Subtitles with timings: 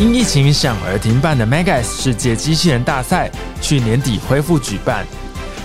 [0.00, 3.30] 因疫情影响而停办的 Megas 世界机器人大赛，
[3.60, 5.04] 去年底恢复举办。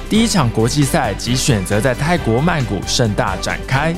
[0.09, 3.95] 第一场国际赛即选择在泰国曼谷盛大展开。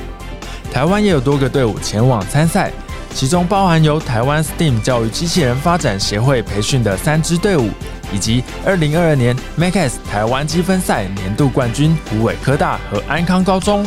[0.72, 2.70] 台湾也有多个队伍前往参赛，
[3.12, 7.68] 其中包含由台湾 STEAM 教育机器人发展协会培训的三支队伍，
[8.12, 13.84] 以及二零二二年 Megas 台湾积分赛年度冠军虎尾科大和安康高中。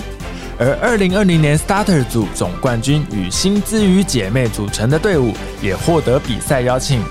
[0.62, 7.02] 而二零二零年 Starter 组总冠军与新姿语姐妹组成的队伍也获得比赛邀请，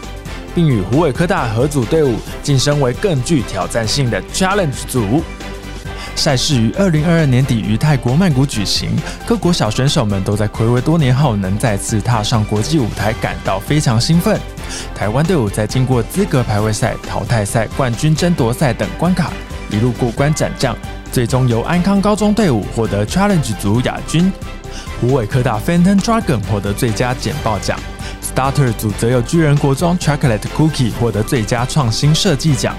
[0.54, 2.14] 并与虎尾科大合组队伍
[2.44, 5.20] 晋升为更具挑战性的 Challenge 组。
[6.14, 8.90] 赛事于二零二二年底于泰国曼谷举行，
[9.26, 14.38] 各国小选手们都在睽违多年后能再次踏上国际舞台感到非常兴奋。
[14.94, 19.32] 台湾队伍在经过资格排位赛、淘汰赛、冠军争夺赛等关卡，
[19.72, 20.76] 一路过关斩将。
[21.12, 24.32] 最终由安康高中队伍获得 Challenge 组亚军，
[25.00, 27.78] 湖尾科大 Phantom Dragon 获得最佳简报奖
[28.22, 32.76] ，Starter 组则有巨人国中 Chocolate Cookie 获得最佳创新设计奖。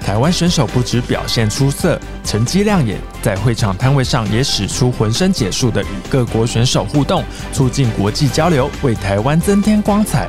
[0.00, 10.28] 台湾选手不止表现出色，成绩亮眼，在会场摊位上也使出浑身解数的与各国选手互动，促进国际交流，为台湾增添光彩。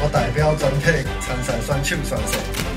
[0.00, 2.73] 我代表全体参赛选手宣誓。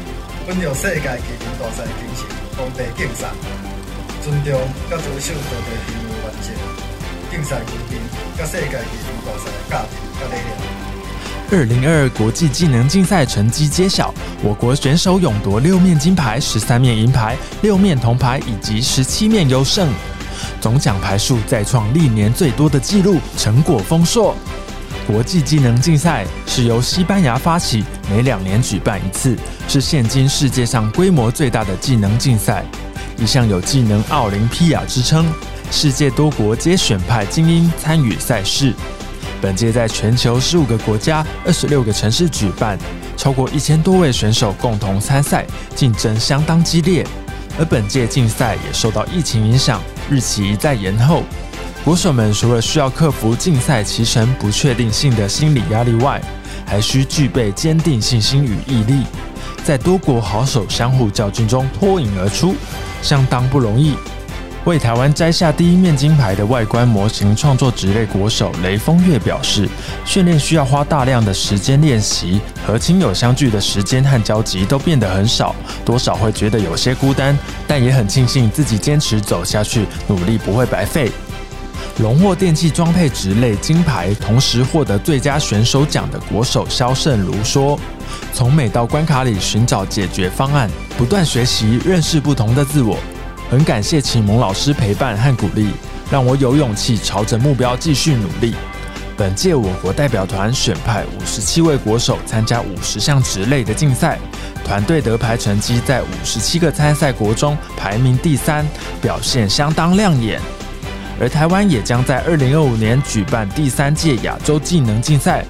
[0.47, 3.27] 本着世界技能大赛精神，公平竞赛，
[4.23, 4.53] 尊重
[4.89, 6.47] 甲遵守道德行为原则，
[7.29, 7.99] 竞赛公平，
[8.37, 10.55] 甲世界技能大赛价值甲理念。
[11.51, 19.89] 二零二二国际技能竞赛成绩揭晓，我国选手勇夺六面金牌、十三面银牌、六面铜牌以及十七面优胜，
[20.61, 24.33] 总奖牌数再创历年最多的纪录，成果丰硕。
[25.07, 27.81] 国际技能竞赛是由西班牙发起，
[28.11, 32.65] 每两年举办一次，是现今世界上规模最大的技能竞赛，
[33.17, 35.25] 一项有技能奥林匹亚之称。
[35.71, 38.73] 世界多国皆选派精英参与赛事。
[39.41, 42.77] 本届在全球十五个国家、二十六个城市举办，
[43.15, 47.05] 超过一千多位选手共同参赛，竞争相当激烈。
[47.57, 51.23] 而本届竞赛也受到疫情影响，日期一再延后。
[51.87, 56.21] 国手们除了需要克服竞赛期程不确定性的心理压力外，
[56.65, 59.03] 还需具备坚定信心与毅力，
[59.63, 62.55] 在多国好手相互较劲中脱颖而出，
[63.01, 63.95] 相当不容易。
[64.65, 69.69] 为台湾摘下第一面金牌的外观模型创作职类国手雷峰月表示，
[70.03, 75.55] 训练需要花大量的时间练习，和亲友相聚的时间和交集都变得很少，
[75.85, 81.09] 多少会觉得有些孤单，但也很庆幸自己坚持走下去，努力不会白费。
[81.97, 87.77] 荣获电气装配职类金牌，同时获得最佳选手奖的国手肖胜如说
[88.31, 92.99] ：“从每道关卡里寻找解决方案，不断学习，认识不同的自我。
[93.49, 95.71] 很感谢启蒙老师陪伴和鼓励，
[96.11, 98.53] 让我有勇气朝着目标继续努力。
[99.17, 104.19] 本届我国代表团选派五十七位国手参加五十项职类的竞赛，
[104.63, 108.63] 团队得牌成绩在五十七个参赛国中排名第三，
[109.01, 110.39] 表现相当亮眼。”
[111.19, 115.43] 而台湾也将在二零二五年举办第三届亚洲技能竞赛，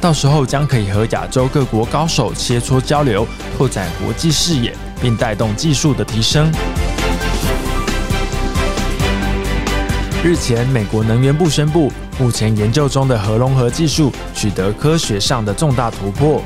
[0.00, 3.26] 到时候将可以和亚洲各国高手切磋交流，
[3.58, 6.52] 拓展国际视野，并带动技术的提升。
[10.22, 16.40] 日前，美国能源部宣布，目前研究中的核融合技术取得科学上的重大突破。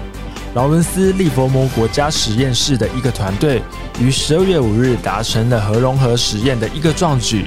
[0.55, 3.61] 劳伦斯·利佛摩国家实验室的一个团队
[4.01, 7.45] 于十二月五日达成了核融合实验的一个壮举。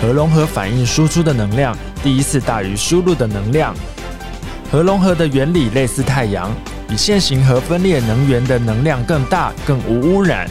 [0.00, 3.74] 核融合反应输出的能量第一次大于输入的能量。
[4.70, 6.50] 核融合的原理类似太阳，
[6.88, 10.48] 比现行核分裂能源的能量更大、更无污染。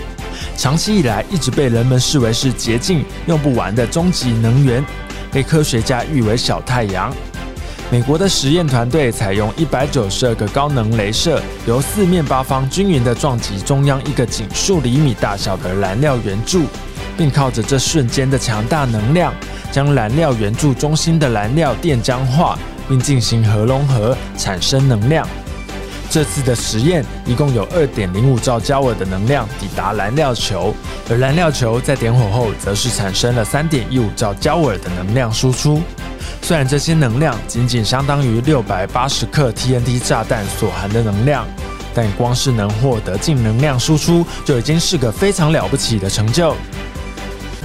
[0.56, 4.84] 长期以来一直被人们视为是洁净、用不完的终极能源，
[5.31, 7.13] 被科学家誉为“小太阳”。
[7.92, 16.63] 美国的实验团队采用一百九十二个高能镭射，由四面八方均匀地撞击中央一个仅数厘米大小的燃料圆柱。
[17.18, 19.33] 并靠着这瞬间的强大能量，
[19.71, 22.57] 将燃料圆柱中心的燃料电浆化，
[22.88, 25.27] 并进行核融合，产生能量。
[26.10, 30.75] 这次的实验一共有二点零五兆焦耳的能量抵达燃料球，
[31.10, 35.81] 而燃料球在点火后，则是产生了三点一五兆焦耳的能量输出。
[36.44, 41.48] 虽然这些能量仅仅相当于六百八十克 TNT 炸弹所含的能量，
[41.95, 46.56] 但光是能获得净能量输出，就已经是个非常了不起的成就。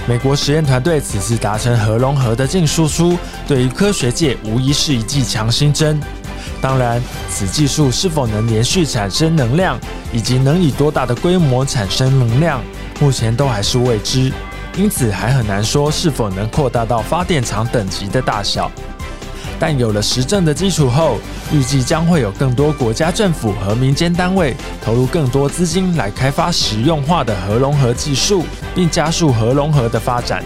[0.09, 3.15] 美国实验团队此次达成核融合的净输出，
[3.47, 6.01] 对于科学界无疑是一剂强心针。
[6.59, 9.79] 当然，此技术是否能连续产生能量，
[10.11, 12.59] 以及能以多大的规模产生能量，
[12.99, 14.33] 目前都还是未知，
[14.75, 18.71] 因此还很难说是否能扩大到发电厂等级的大小。
[19.59, 21.17] 但有了实证的基础后，
[21.51, 30.43] 预计将会有更多国家政府和民间单位投入更多资金来开发实用化的核融合技术，并加速核融合的发展。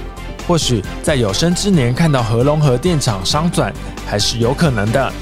[0.47, 3.71] 或许在有生之年看到核融合电厂商转，
[4.05, 5.13] 还是有可能的。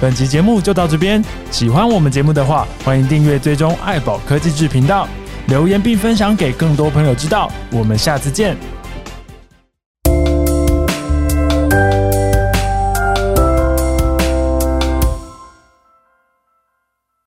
[0.00, 5.08] 本集节目就到这边，喜欢我们节目的话，欢迎订阅追踪爱宝科技制频道，
[5.46, 7.50] 留言并分享给更多朋友知道。
[7.72, 8.77] 我们下次见。